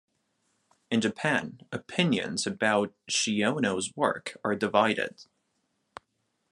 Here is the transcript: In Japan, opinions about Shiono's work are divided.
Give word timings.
In 0.89 0.99
Japan, 0.99 1.59
opinions 1.71 2.47
about 2.47 2.95
Shiono's 3.07 3.95
work 3.95 4.35
are 4.43 4.55
divided. 4.55 5.25